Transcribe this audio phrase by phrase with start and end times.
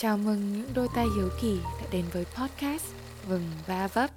[0.00, 2.84] Chào mừng những đôi tay hiếu kỳ đã đến với podcast
[3.28, 4.10] Vừng va vấp.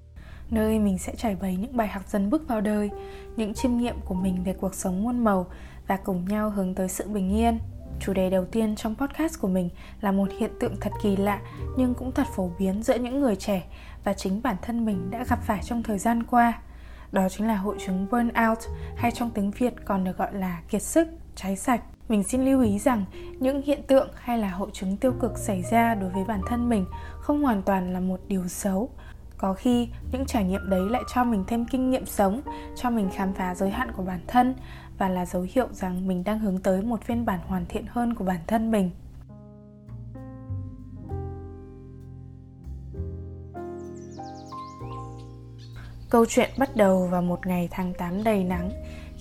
[0.50, 2.90] Nơi mình sẽ trải bày những bài học dần bước vào đời
[3.36, 5.48] Những chiêm nghiệm của mình về cuộc sống muôn màu
[5.88, 7.60] Và cùng nhau hướng tới sự bình yên.
[8.00, 9.70] Chủ đề đầu tiên trong podcast của mình
[10.02, 11.42] là một hiện tượng thật kỳ lạ
[11.78, 13.64] nhưng cũng thật phổ biến giữa những người trẻ
[14.04, 16.62] và chính bản thân mình đã gặp phải trong thời gian qua.
[17.12, 18.60] Đó chính là hội chứng burnout
[18.96, 21.82] hay trong tiếng Việt còn được gọi là kiệt sức, cháy sạch.
[22.10, 23.06] Mình xin lưu ý rằng
[23.40, 26.70] những hiện tượng hay là hội chứng tiêu cực xảy ra đối với bản thân
[26.70, 26.86] mình
[27.20, 28.90] không hoàn toàn là một điều xấu.
[29.38, 32.42] Có khi những trải nghiệm đấy lại cho mình thêm kinh nghiệm sống,
[32.76, 34.56] cho mình khám phá giới hạn của bản thân
[34.98, 38.16] và là dấu hiệu rằng mình đang hướng tới một phiên bản hoàn thiện hơn
[38.16, 38.92] của bản thân mình.
[46.10, 48.72] Câu chuyện bắt đầu vào một ngày tháng 8 đầy nắng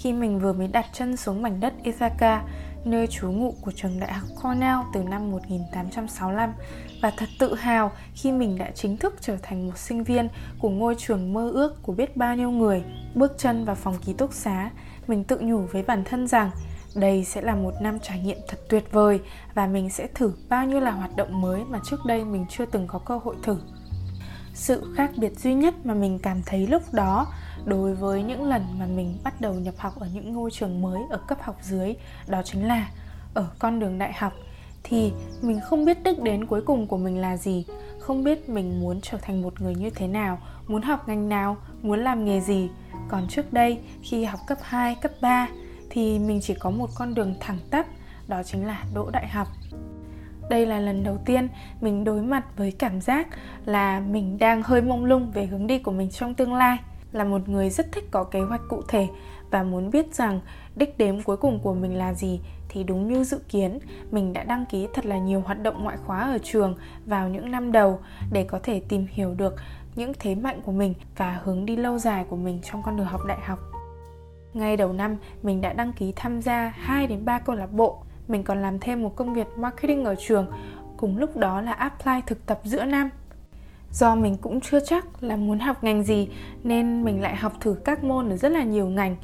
[0.02, 2.42] khi mình vừa mới đặt chân xuống mảnh đất Ithaca
[2.84, 6.52] nơi trú ngụ của trường đại học Cornell từ năm 1865
[7.02, 10.28] và thật tự hào khi mình đã chính thức trở thành một sinh viên
[10.58, 12.82] của ngôi trường mơ ước của biết bao nhiêu người.
[13.14, 14.70] Bước chân vào phòng ký túc xá,
[15.06, 16.50] mình tự nhủ với bản thân rằng
[16.94, 19.20] đây sẽ là một năm trải nghiệm thật tuyệt vời
[19.54, 22.66] và mình sẽ thử bao nhiêu là hoạt động mới mà trước đây mình chưa
[22.66, 23.56] từng có cơ hội thử.
[24.54, 27.26] Sự khác biệt duy nhất mà mình cảm thấy lúc đó
[27.64, 31.00] đối với những lần mà mình bắt đầu nhập học ở những ngôi trường mới
[31.10, 31.94] ở cấp học dưới
[32.26, 32.90] đó chính là
[33.34, 34.32] ở con đường đại học
[34.82, 37.64] thì mình không biết đích đến cuối cùng của mình là gì
[38.00, 40.38] không biết mình muốn trở thành một người như thế nào
[40.68, 42.70] muốn học ngành nào muốn làm nghề gì.
[43.08, 45.48] Còn trước đây khi học cấp 2, cấp 3
[45.90, 47.86] thì mình chỉ có một con đường thẳng tắp
[48.28, 49.48] đó chính là đỗ đại học.
[50.50, 51.48] Đây là lần đầu tiên
[51.80, 53.28] mình đối mặt với cảm giác
[53.64, 56.78] là mình đang hơi mông lung về hướng đi của mình trong tương lai
[57.12, 59.08] là một người rất thích có kế hoạch cụ thể
[59.50, 60.40] và muốn biết rằng
[60.76, 63.78] đích đến cuối cùng của mình là gì thì đúng như dự kiến
[64.10, 66.74] mình đã đăng ký thật là nhiều hoạt động ngoại khóa ở trường
[67.06, 68.00] vào những năm đầu
[68.32, 69.54] để có thể tìm hiểu được
[69.96, 73.06] những thế mạnh của mình và hướng đi lâu dài của mình trong con đường
[73.06, 73.58] học đại học.
[74.54, 78.02] Ngay đầu năm, mình đã đăng ký tham gia 2 đến 3 câu lạc bộ.
[78.28, 80.46] Mình còn làm thêm một công việc marketing ở trường,
[80.96, 83.10] cùng lúc đó là apply thực tập giữa năm
[83.92, 86.28] do mình cũng chưa chắc là muốn học ngành gì,
[86.64, 89.16] nên mình lại học thử các môn ở rất là nhiều ngành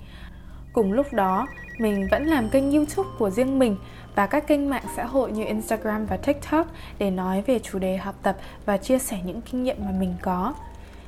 [0.77, 1.47] cùng lúc đó,
[1.79, 3.77] mình vẫn làm kênh youtube của riêng mình
[4.15, 6.67] và các kênh mạng xã hội như instagram và tiktok
[6.99, 10.15] để nói về chủ đề học tập và chia sẻ những kinh nghiệm mà mình
[10.23, 10.55] có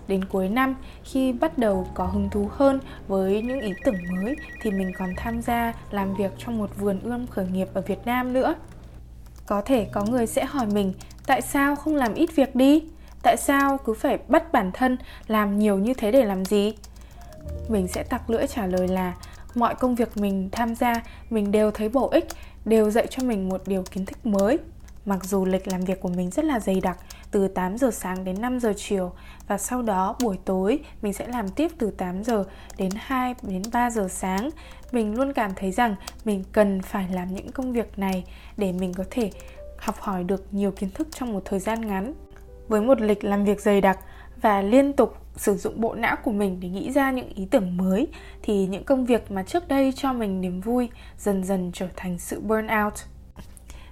[0.08, 0.74] đến cuối năm,
[1.04, 5.10] khi bắt đầu có hứng thú hơn với những ý tưởng mới thì mình còn
[5.16, 8.54] tham gia làm việc trong một vườn ươm khởi nghiệp ở Việt Nam nữa.
[9.46, 10.92] Có thể có người sẽ hỏi mình,
[11.26, 12.82] tại sao không làm ít việc đi?
[13.22, 16.74] Tại sao cứ phải bắt bản thân làm nhiều như thế để làm gì?
[17.68, 19.14] Mình sẽ tặc lưỡi trả lời là,
[19.54, 20.94] mọi công việc mình tham gia,
[21.30, 22.24] mình đều thấy bổ ích,
[22.64, 24.58] đều dạy cho mình một điều kiến thức mới.
[25.04, 26.98] Mặc dù lịch làm việc của mình rất là dày đặc,
[27.30, 29.12] từ 8 giờ sáng đến 5 giờ chiều,
[29.48, 32.44] và sau đó buổi tối mình sẽ làm tiếp từ 8 giờ
[32.76, 34.50] đến 2 đến 3 giờ sáng.
[34.92, 38.24] Mình luôn cảm thấy rằng mình cần phải làm những công việc này
[38.56, 39.30] để mình có thể
[39.78, 42.14] học hỏi được nhiều kiến thức trong một thời gian ngắn
[42.68, 43.98] với một lịch làm việc dày đặc
[44.42, 47.76] và liên tục sử dụng bộ não của mình để nghĩ ra những ý tưởng
[47.76, 48.08] mới,
[48.42, 52.18] thì những công việc mà trước đây cho mình niềm vui dần dần trở thành
[52.18, 52.94] sự burnout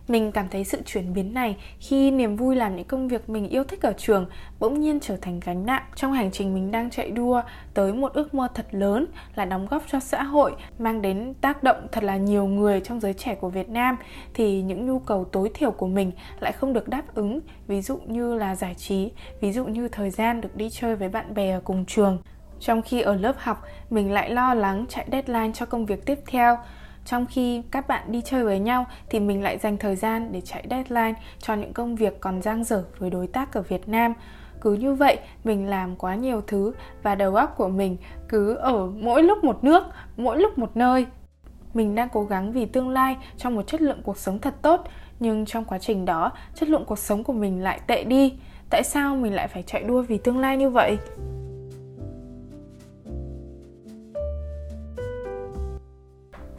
[0.09, 3.49] mình cảm thấy sự chuyển biến này khi niềm vui làm những công việc mình
[3.49, 4.27] yêu thích ở trường
[4.59, 7.43] bỗng nhiên trở thành gánh nặng trong hành trình mình đang chạy đua
[7.75, 11.63] tới một ước mơ thật lớn là đóng góp cho xã hội, mang đến tác
[11.63, 13.97] động thật là nhiều người trong giới trẻ của Việt Nam
[14.35, 17.99] thì những nhu cầu tối thiểu của mình lại không được đáp ứng, ví dụ
[18.07, 21.51] như là giải trí, ví dụ như thời gian được đi chơi với bạn bè
[21.51, 22.19] ở cùng trường.
[22.61, 26.19] Trong khi ở lớp học, mình lại lo lắng chạy deadline cho công việc tiếp
[26.27, 26.59] theo
[27.07, 30.41] trong khi các bạn đi chơi với nhau thì mình lại dành thời gian để
[30.41, 34.15] chạy deadline cho những công việc còn dang dở với đối tác ở Việt Nam.
[34.61, 36.73] Cứ như vậy, mình làm quá nhiều thứ
[37.03, 37.97] và đầu óc của mình
[38.29, 39.85] cứ ở mỗi lúc một nước,
[40.17, 41.07] mỗi lúc một nơi.
[41.75, 44.85] Mình đang cố gắng vì tương lai trong một chất lượng cuộc sống thật tốt,
[45.21, 48.35] nhưng trong quá trình đó, chất lượng cuộc sống của mình lại tệ đi.
[48.71, 50.99] Tại sao mình lại phải chạy đua vì tương lai như vậy?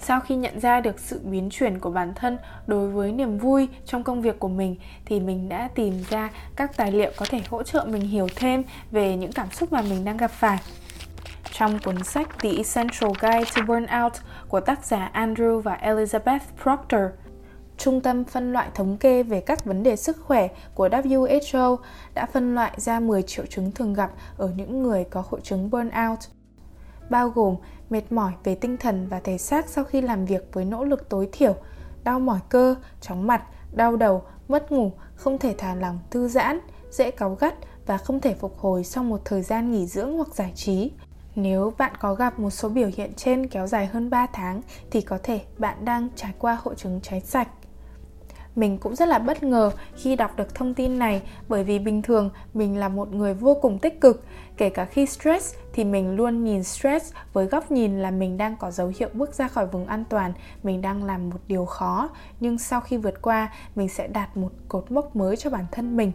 [0.08, 2.38] Sau khi nhận ra được sự biến chuyển của bản thân
[2.68, 4.76] đối với niềm vui trong công việc của mình,
[5.06, 8.64] thì mình đã tìm ra các tài liệu có thể hỗ trợ mình hiểu thêm
[8.92, 10.58] về những cảm xúc mà mình đang gặp phải
[11.52, 14.14] trong cuốn sách The Essential Guide to Burnout
[14.48, 17.02] của tác giả Andrew và Elizabeth Proctor.
[17.78, 21.78] Trung tâm phân loại thống kê về các vấn đề sức khỏe của WHO
[22.14, 25.70] đã phân loại ra 10 triệu chứng thường gặp ở những người có hội chứng
[25.70, 26.20] burnout
[27.10, 27.56] bao gồm
[27.90, 31.10] mệt mỏi về tinh thần và thể xác sau khi làm việc với nỗ lực
[31.10, 31.56] tối thiểu,
[32.04, 36.60] đau mỏi cơ, chóng mặt, đau đầu, mất ngủ, không thể thả lỏng thư giãn,
[36.92, 37.54] dễ cáu gắt
[37.86, 40.92] và không thể phục hồi sau một thời gian nghỉ dưỡng hoặc giải trí.
[41.36, 44.62] Nếu bạn có gặp một số biểu hiện trên kéo dài hơn 3 tháng
[44.92, 47.48] thì có thể bạn đang trải qua hội chứng cháy sạch.
[48.58, 52.02] Mình cũng rất là bất ngờ khi đọc được thông tin này bởi vì bình
[52.02, 54.24] thường mình là một người vô cùng tích cực.
[54.58, 58.56] Kể cả khi stress thì mình luôn nhìn stress với góc nhìn là mình đang
[58.58, 60.34] có dấu hiệu bước ra khỏi vùng an toàn,
[60.64, 62.10] mình đang làm một điều khó,
[62.40, 65.98] nhưng sau khi vượt qua, mình sẽ đạt một cột mốc mới cho bản thân
[65.98, 66.12] mình.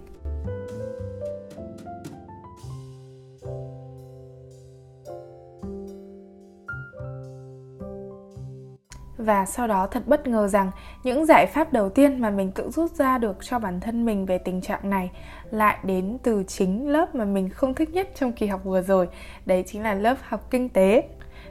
[9.22, 10.70] Và sau đó thật bất ngờ rằng
[11.02, 14.26] những giải pháp đầu tiên mà mình tự rút ra được cho bản thân mình
[14.26, 15.10] về tình trạng này
[15.50, 19.08] lại đến từ chính lớp mà mình không thích nhất trong kỳ học vừa rồi.
[19.46, 21.08] Đấy chính là lớp học kinh tế.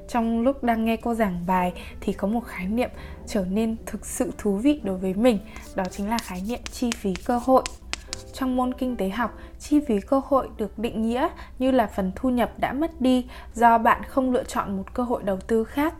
[0.08, 2.90] Trong lúc đang nghe cô giảng bài thì có một khái niệm
[3.28, 5.40] trở nên thực sự thú vị đối với mình,
[5.76, 7.64] đó chính là khái niệm chi phí cơ hội.
[8.34, 11.28] Trong môn kinh tế học, chi phí cơ hội được định nghĩa
[11.60, 15.04] như là phần thu nhập đã mất đi do bạn không lựa chọn một cơ
[15.04, 15.94] hội đầu tư khác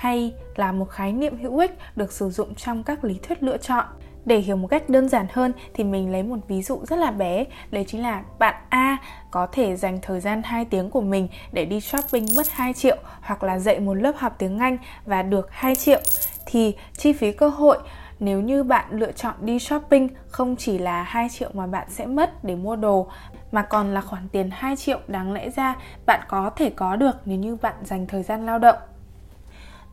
[0.00, 3.56] hay là một khái niệm hữu ích được sử dụng trong các lý thuyết lựa
[3.56, 3.84] chọn.
[4.24, 7.10] Để hiểu một cách đơn giản hơn thì mình lấy một ví dụ rất là
[7.10, 8.96] bé, Đấy chính là bạn A
[9.30, 12.96] có thể dành thời gian 2 tiếng của mình để đi shopping mất 2 triệu
[13.20, 16.00] Hoặc là dạy một lớp học tiếng Anh và được 2 triệu.
[16.46, 17.78] Thì chi phí cơ hội,
[18.20, 22.06] nếu như bạn lựa chọn đi shopping không chỉ là 2 triệu mà bạn sẽ
[22.06, 23.08] mất để mua đồ,
[23.52, 25.76] mà còn là khoản tiền 2 triệu đáng lẽ ra
[26.06, 28.76] bạn có thể có được nếu như bạn dành thời gian lao động.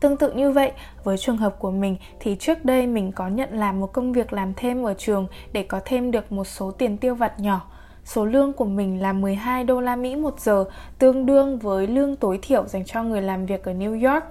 [0.00, 0.72] Tương tự như vậy,
[1.04, 4.32] với trường hợp của mình thì trước đây mình có nhận làm một công việc
[4.32, 7.70] làm thêm ở trường để có thêm được một số tiền tiêu vặt nhỏ.
[8.04, 10.64] Số lương của mình là 12 đô la Mỹ một giờ,
[10.98, 14.24] tương đương với lương tối thiểu dành cho người làm việc ở New York.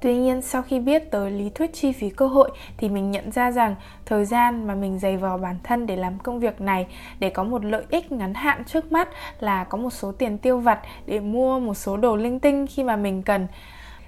[0.00, 3.30] Tuy nhiên sau khi biết tới lý thuyết chi phí cơ hội thì mình nhận
[3.30, 3.74] ra rằng
[4.06, 6.86] thời gian mà mình dày vò bản thân để làm công việc này
[7.18, 9.08] để có một lợi ích ngắn hạn trước mắt
[9.40, 12.82] là có một số tiền tiêu vặt để mua một số đồ linh tinh khi
[12.82, 13.46] mà mình cần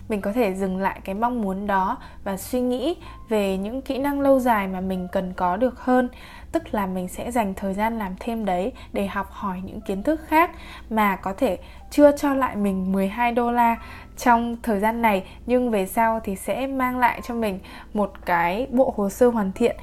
[0.08, 2.96] mình có thể dừng lại cái mong muốn đó và suy nghĩ
[3.28, 6.08] về những kỹ năng lâu dài mà mình cần có được hơn.
[6.52, 10.02] Tức là mình sẽ dành thời gian làm thêm đấy để học hỏi những kiến
[10.02, 10.50] thức khác
[10.90, 11.58] mà có thể
[11.90, 13.76] chưa cho lại mình 12 đô la
[14.16, 15.24] trong thời gian này.
[15.46, 17.60] Nhưng về sau thì sẽ mang lại cho mình
[17.94, 19.76] một cái bộ hồ sơ hoàn thiện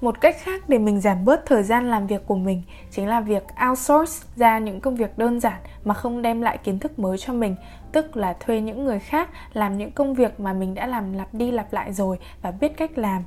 [0.00, 3.20] một cách khác để mình giảm bớt thời gian làm việc của mình chính là
[3.20, 7.18] việc outsource ra những công việc đơn giản mà không đem lại kiến thức mới
[7.18, 7.56] cho mình,
[7.92, 11.34] tức là thuê những người khác làm những công việc mà mình đã làm lặp
[11.34, 13.22] đi lặp lại rồi và biết cách làm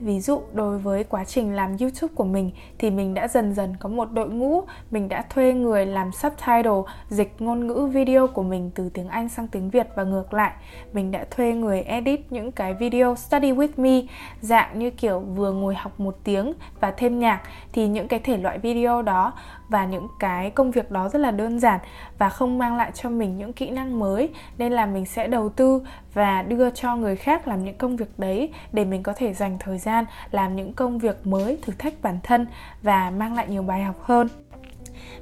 [0.00, 3.76] ví dụ, đối với quá trình làm youtube của mình thì mình đã dần dần
[3.80, 4.62] có một đội ngũ.
[4.90, 9.28] Mình đã thuê người làm subtitle, dịch ngôn ngữ video của mình từ tiếng anh
[9.28, 10.52] sang tiếng việt và ngược lại.
[10.92, 14.00] Mình đã thuê người edit những cái video study with me,
[14.40, 17.40] dạng như kiểu vừa ngồi học một tiếng và thêm nhạc.
[17.72, 19.32] Thì những cái thể loại video đó
[19.70, 21.80] và những cái công việc đó rất là đơn giản
[22.18, 24.28] và không mang lại cho mình những kỹ năng mới,
[24.58, 25.82] nên là mình sẽ đầu tư
[26.14, 29.56] và đưa cho người khác làm những công việc đấy để mình có thể dành
[29.60, 32.46] thời gian làm những công việc mới, thử thách bản thân
[32.82, 34.28] và mang lại nhiều bài học hơn.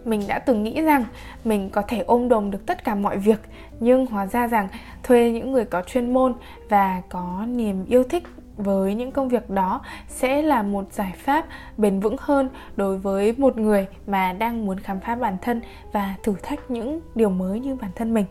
[0.05, 1.05] Mình đã từng nghĩ rằng
[1.45, 3.41] mình có thể ôm đồm được tất cả mọi việc,
[3.81, 4.69] nhưng hóa ra rằng
[5.03, 6.35] thuê những người có chuyên môn
[6.69, 8.23] và có niềm yêu thích
[8.59, 11.47] với những công việc đó sẽ là một giải pháp
[11.77, 15.61] bền vững hơn đối với một người mà đang muốn khám phá bản thân
[15.93, 18.27] và thử thách những điều mới như bản thân mình.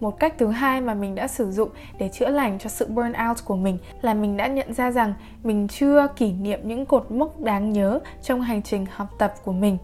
[0.00, 3.44] Một cách thứ hai mà mình đã sử dụng để chữa lành cho sự burnout
[3.44, 7.40] của mình là mình đã nhận ra rằng mình chưa kỷ niệm những cột mốc
[7.40, 9.78] đáng nhớ trong hành trình học tập của mình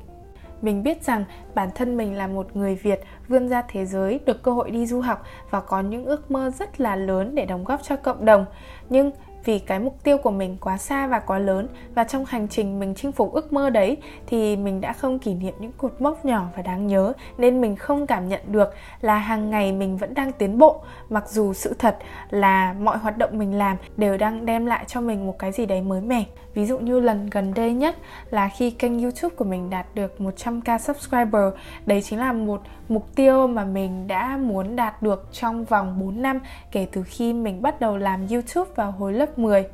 [0.63, 1.25] mình biết rằng
[1.55, 4.87] bản thân mình là một người Việt vươn ra thế giới, được cơ hội đi
[4.87, 8.25] du học và có những ước mơ rất là lớn để đóng góp cho cộng
[8.25, 8.45] đồng.
[8.89, 9.11] Nhưng
[9.45, 12.81] vì cái mục tiêu của mình quá xa và quá lớn, và trong hành trình
[12.81, 16.25] mình chinh phục ước mơ đấy, thì mình đã không kỷ niệm những cột mốc
[16.25, 20.15] nhỏ và đáng nhớ, nên mình không cảm nhận được là hàng ngày mình vẫn
[20.15, 20.83] đang tiến bộ.
[21.09, 21.97] Mặc dù sự thật
[22.31, 25.67] là mọi hoạt động mình làm đều đang đem lại cho mình một cái gì
[25.67, 26.25] đấy mới mẻ.
[26.55, 27.97] Ví dụ như lần gần đây nhất
[28.31, 31.43] là khi kênh youtube của mình đạt được 100k subscriber,
[31.87, 36.23] đấy chính là một mục tiêu mà mình đã muốn đạt được trong vòng 4
[36.23, 36.41] năm
[36.73, 39.65] kể từ khi mình bắt đầu làm youtube vào hồi lớp 10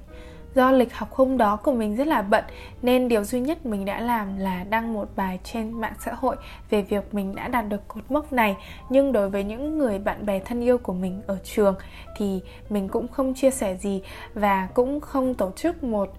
[0.54, 2.44] Do lịch học hôm đó của mình rất là bận,
[2.82, 6.36] nên điều duy nhất mình đã làm là đăng một bài trên mạng xã hội
[6.70, 8.56] về việc mình đã đạt được cột mốc này.
[8.88, 11.74] Nhưng đối với những người bạn bè thân yêu của mình ở trường
[12.16, 14.02] thì mình cũng không chia sẻ gì
[14.34, 16.12] và cũng không tổ chức một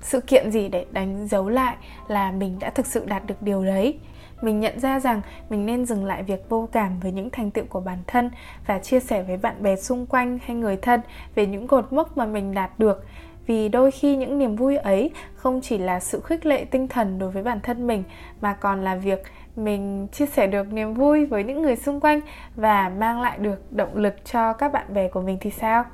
[0.00, 1.76] sự kiện gì để đánh dấu lại
[2.08, 3.98] là mình đã thực sự đạt được điều đấy
[4.44, 7.64] mình nhận ra rằng mình nên dừng lại việc vô cảm với những thành tựu
[7.68, 8.30] của bản thân
[8.66, 11.00] và chia sẻ với bạn bè xung quanh hay người thân
[11.34, 13.04] về những cột mốc mà mình đạt được.
[13.46, 17.18] Vì đôi khi những niềm vui ấy không chỉ là sự khích lệ tinh thần
[17.18, 18.02] đối với bản thân mình,
[18.40, 19.22] mà còn là việc
[19.56, 22.20] mình chia sẻ được niềm vui với những người xung quanh
[22.56, 25.84] và mang lại được động lực cho các bạn bè của mình thì sao?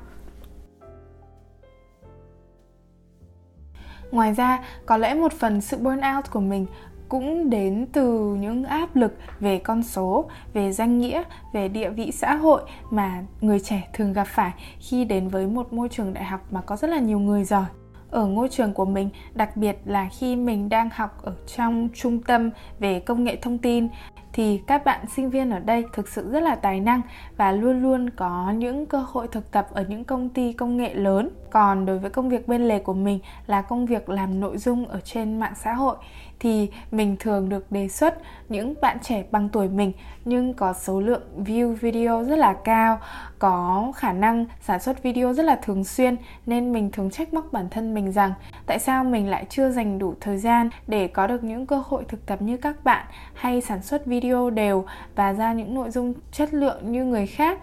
[4.11, 6.65] Ngoài ra, có lẽ một phần sự burnout của mình
[7.11, 12.11] cũng đến từ những áp lực về con số, về danh nghĩa, về địa vị
[12.11, 16.23] xã hội mà người trẻ thường gặp phải khi đến với một môi trường đại
[16.23, 17.65] học mà có rất là nhiều người giỏi.
[18.09, 22.21] Ở ngôi trường của mình đặc biệt là khi mình đang học ở trong trung
[22.21, 22.49] tâm
[22.79, 23.87] về công nghệ thông tin
[24.33, 27.01] thì các bạn sinh viên ở đây thực sự rất là tài năng
[27.37, 30.93] và luôn luôn có những cơ hội thực tập ở những công ty công nghệ
[30.93, 34.57] lớn còn đối với công việc bên lề của mình là công việc làm nội
[34.57, 35.95] dung ở trên mạng xã hội,
[36.39, 38.17] thì mình thường được đề xuất
[38.49, 39.91] những bạn trẻ bằng tuổi mình,
[40.25, 42.99] nhưng có số lượng view video rất là cao,
[43.39, 46.15] có khả năng sản xuất video rất là thường xuyên,
[46.45, 48.33] nên mình thường trách móc bản thân mình rằng
[48.65, 52.03] tại sao mình lại chưa dành đủ thời gian để có được những cơ hội
[52.07, 56.13] thực tập như các bạn, hay sản xuất video đều và ra những nội dung
[56.31, 57.59] chất lượng như người khác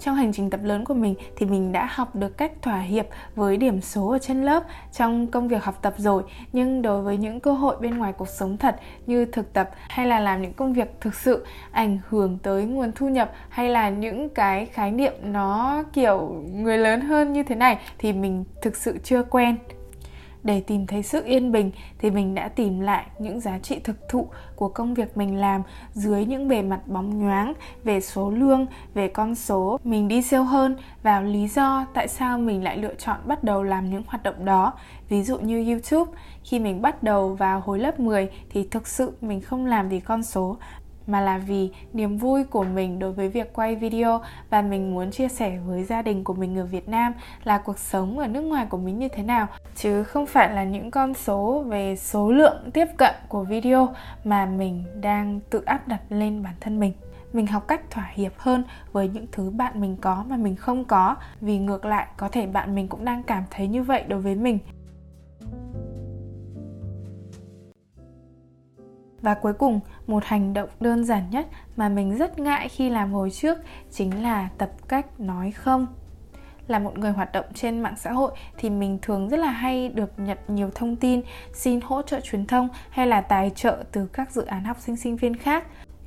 [0.00, 3.06] trong hành trình tập lớn của mình thì mình đã học được cách thỏa hiệp
[3.34, 6.22] với điểm số ở trên lớp trong công việc học tập rồi.
[6.52, 10.06] Nhưng đối với những cơ hội bên ngoài cuộc sống thật như thực tập hay
[10.06, 13.88] là làm những công việc thực sự ảnh hưởng tới nguồn thu nhập hay là
[13.88, 18.76] những cái khái niệm nó kiểu người lớn hơn như thế này thì mình thực
[18.76, 19.56] sự chưa quen
[20.44, 24.08] để tìm thấy sự yên bình thì mình đã tìm lại những giá trị thực
[24.08, 27.52] thụ của công việc mình làm dưới những bề mặt bóng nhoáng
[27.84, 29.78] về số lương, về con số.
[29.84, 33.62] Mình đi sâu hơn vào lý do tại sao mình lại lựa chọn bắt đầu
[33.62, 34.72] làm những hoạt động đó.
[35.08, 36.12] Ví dụ như youtube,
[36.44, 40.00] khi mình bắt đầu vào hồi lớp 10 thì thực sự mình không làm vì
[40.00, 40.56] con số
[41.06, 44.20] mà là vì niềm vui của mình đối với việc quay video
[44.50, 47.12] và mình muốn chia sẻ với gia đình của mình ở Việt Nam
[47.44, 49.46] là cuộc sống ở nước ngoài của mình như thế nào.
[49.76, 53.88] Chứ không phải là những con số về số lượng tiếp cận của video
[54.24, 56.92] mà mình đang tự áp đặt lên bản thân mình.
[57.32, 60.84] Mình học cách thỏa hiệp hơn với những thứ bạn mình có mà mình không
[60.84, 61.16] có.
[61.40, 64.34] Vì ngược lại, có thể bạn mình cũng đang cảm thấy như vậy đối với
[64.34, 64.58] mình.
[69.24, 73.12] Và cuối cùng, một hành động đơn giản nhất mà mình rất ngại khi làm
[73.12, 73.58] hồi trước
[73.90, 75.86] chính là tập cách nói không.
[76.68, 79.88] Là một người hoạt động trên mạng xã hội thì mình thường rất là hay
[79.88, 84.06] được nhận nhiều thông tin xin hỗ trợ truyền thông hay là tài trợ từ
[84.06, 85.64] các dự án học sinh sinh viên khác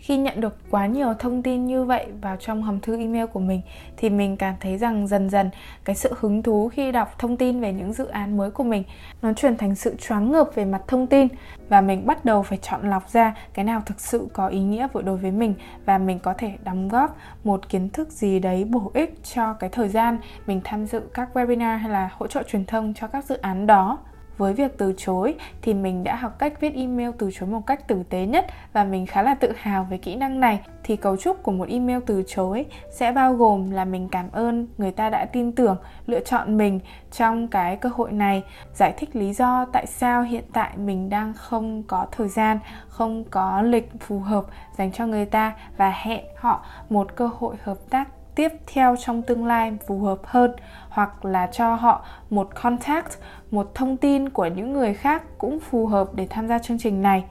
[0.08, 3.40] khi nhận được quá nhiều thông tin như vậy vào trong hòm thư email của
[3.40, 3.62] mình
[3.98, 5.50] thì mình cảm thấy rằng dần dần
[5.86, 8.84] cái sự hứng thú khi đọc thông tin về những dự án mới của mình,
[9.22, 11.28] nó chuyển thành sự choáng ngợp về mặt thông tin
[11.70, 14.88] và mình bắt đầu phải chọn lọc ra cái nào thực sự có ý nghĩa
[14.94, 15.54] với đối với mình
[15.86, 19.70] và mình có thể đóng góp một kiến thức gì đấy bổ ích cho cái
[19.70, 23.26] thời gian mình tham dự các webinar hay là hỗ trợ truyền thông cho các
[23.26, 23.98] dự án đó
[24.38, 27.88] với việc từ chối thì mình đã học cách viết email từ chối một cách
[27.88, 30.60] tử tế nhất và mình khá là tự hào về kỹ năng này.
[30.84, 34.68] Thì cấu trúc của một email từ chối sẽ bao gồm là mình cảm ơn,
[34.78, 36.80] người ta đã tin tưởng, lựa chọn mình
[37.12, 41.34] trong cái cơ hội này, giải thích lý do tại sao hiện tại mình đang
[41.34, 44.46] không có thời gian, không có lịch phù hợp
[44.78, 49.22] dành cho người ta và hẹn họ một cơ hội hợp tác tiếp theo trong
[49.22, 50.52] tương lai phù hợp hơn
[50.90, 53.12] hoặc là cho họ một contact,
[53.52, 57.02] một thông tin của những người khác cũng phù hợp để tham gia chương trình
[57.02, 57.24] này.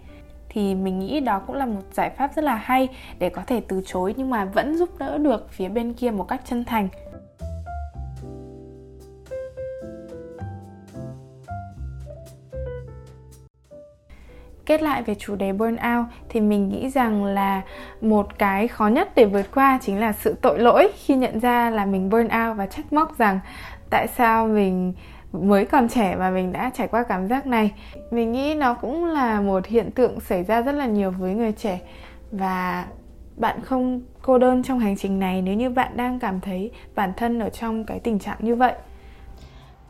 [0.49, 3.61] Thì mình nghĩ đó cũng là một giải pháp rất là hay để có thể
[3.69, 6.89] từ chối nhưng mà vẫn giúp đỡ được phía bên kia một cách chân thành.
[14.67, 17.63] Kết lại về chủ đề burnout thì mình nghĩ rằng là
[18.01, 21.71] một cái khó nhất để vượt qua chính là sự tội lỗi khi nhận ra
[21.71, 23.41] là mình burnout và trách móc rằng
[23.91, 24.93] tại sao mình
[25.33, 27.73] mới còn trẻ và mình đã trải qua cảm giác này.
[28.11, 31.53] Mình nghĩ nó cũng là một hiện tượng xảy ra rất là nhiều với người
[31.53, 31.81] trẻ.
[32.31, 32.87] Và
[33.37, 37.13] bạn không cô đơn trong hành trình này nếu như bạn đang cảm thấy bản
[37.17, 38.73] thân ở trong cái tình trạng như vậy.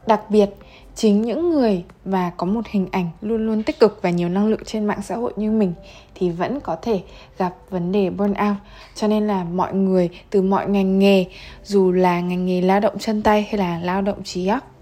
[0.07, 0.49] Đặc biệt
[0.97, 4.49] chính những người và có một hình ảnh luôn luôn tích cực và nhiều năng
[4.49, 5.73] lượng trên mạng xã hội như mình
[6.15, 7.01] thì vẫn có thể
[7.39, 8.57] gặp vấn đề burnout.
[8.95, 11.25] Cho nên là mọi người, từ mọi ngành nghề,
[11.65, 14.73] dù là ngành nghề lao động chân tay hay là lao động trí óc,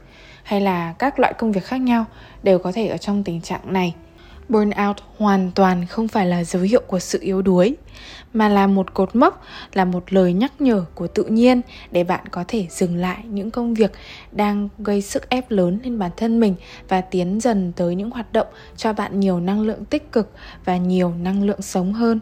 [0.43, 2.05] hay là các loại công việc khác nhau,
[2.43, 3.95] đều có thể ở trong tình trạng này.
[4.49, 7.77] Burnout hoàn toàn không phải là dấu hiệu của sự yếu đuối
[8.33, 9.43] mà là một cột mốc,
[9.73, 13.51] là một lời nhắc nhở của tự nhiên để bạn có thể dừng lại những
[13.51, 13.93] công việc
[14.33, 16.55] đang gây sức ép lớn lên bản thân mình
[16.89, 18.47] và tiến dần tới những hoạt động
[18.77, 20.33] cho bạn nhiều năng lượng tích cực
[20.65, 22.21] và nhiều năng lượng sống hơn.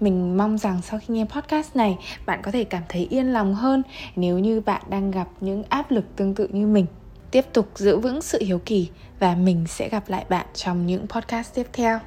[0.00, 3.54] Mình mong rằng sau khi nghe podcast này, bạn có thể cảm thấy yên lòng
[3.54, 3.82] hơn
[4.16, 6.86] nếu như bạn đang gặp những áp lực tương tự như mình.
[7.30, 11.06] Tiếp tục giữ vững sự hiếu kỳ và mình sẽ gặp lại bạn trong những
[11.08, 12.00] podcast tiếp theo.